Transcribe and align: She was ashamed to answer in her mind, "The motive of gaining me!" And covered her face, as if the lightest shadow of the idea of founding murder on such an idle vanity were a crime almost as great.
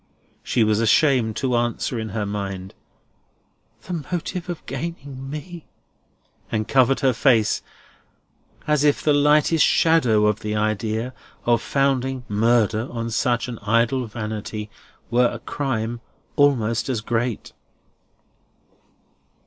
She 0.41 0.63
was 0.63 0.79
ashamed 0.79 1.35
to 1.35 1.55
answer 1.55 1.99
in 1.99 2.09
her 2.09 2.25
mind, 2.25 2.73
"The 3.83 4.03
motive 4.11 4.49
of 4.49 4.65
gaining 4.65 5.29
me!" 5.29 5.67
And 6.51 6.67
covered 6.67 7.01
her 7.01 7.13
face, 7.13 7.61
as 8.65 8.83
if 8.83 9.03
the 9.03 9.13
lightest 9.13 9.63
shadow 9.63 10.25
of 10.25 10.39
the 10.39 10.55
idea 10.55 11.13
of 11.45 11.61
founding 11.61 12.23
murder 12.27 12.87
on 12.89 13.11
such 13.11 13.47
an 13.47 13.59
idle 13.59 14.07
vanity 14.07 14.71
were 15.11 15.27
a 15.31 15.37
crime 15.37 16.01
almost 16.35 16.89
as 16.89 17.01
great. 17.01 17.53